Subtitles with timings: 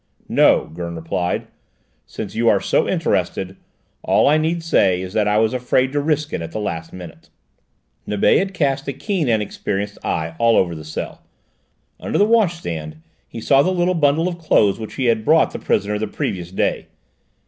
[0.29, 1.45] "No," Gurn replied;
[2.07, 3.55] "since you are so interested,
[4.01, 6.91] all I need say is that I was afraid to risk it at the last
[6.91, 7.29] minute."
[8.07, 11.21] Nibet had cast a keen and experienced eye all over the cell;
[11.99, 15.59] under the washstand he saw the little bundle of clothes which he had brought the
[15.59, 16.87] prisoner the previous day.